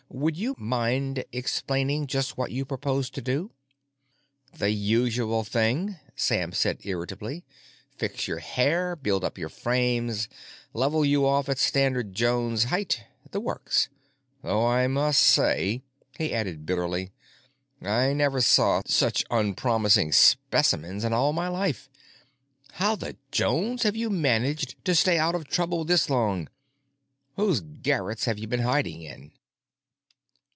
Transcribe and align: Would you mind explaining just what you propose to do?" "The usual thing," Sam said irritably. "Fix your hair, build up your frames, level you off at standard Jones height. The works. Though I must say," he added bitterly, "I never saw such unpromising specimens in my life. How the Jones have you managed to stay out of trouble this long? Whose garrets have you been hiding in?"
Would 0.13 0.35
you 0.35 0.55
mind 0.57 1.23
explaining 1.31 2.05
just 2.05 2.37
what 2.37 2.51
you 2.51 2.65
propose 2.65 3.09
to 3.11 3.21
do?" 3.21 3.51
"The 4.51 4.69
usual 4.69 5.45
thing," 5.45 5.95
Sam 6.17 6.51
said 6.51 6.79
irritably. 6.83 7.45
"Fix 7.97 8.27
your 8.27 8.39
hair, 8.39 8.97
build 8.97 9.23
up 9.23 9.37
your 9.37 9.47
frames, 9.47 10.27
level 10.73 11.05
you 11.05 11.25
off 11.25 11.47
at 11.47 11.57
standard 11.59 12.13
Jones 12.13 12.65
height. 12.65 13.05
The 13.31 13.39
works. 13.39 13.87
Though 14.43 14.67
I 14.67 14.87
must 14.87 15.23
say," 15.23 15.81
he 16.17 16.33
added 16.33 16.65
bitterly, 16.65 17.13
"I 17.81 18.11
never 18.11 18.41
saw 18.41 18.81
such 18.85 19.23
unpromising 19.31 20.11
specimens 20.11 21.05
in 21.05 21.13
my 21.13 21.47
life. 21.47 21.89
How 22.73 22.97
the 22.97 23.15
Jones 23.31 23.83
have 23.83 23.95
you 23.95 24.09
managed 24.09 24.75
to 24.83 24.93
stay 24.93 25.17
out 25.17 25.35
of 25.35 25.47
trouble 25.47 25.85
this 25.85 26.09
long? 26.09 26.49
Whose 27.37 27.61
garrets 27.61 28.25
have 28.25 28.37
you 28.37 28.47
been 28.47 28.59
hiding 28.59 29.01
in?" 29.03 29.31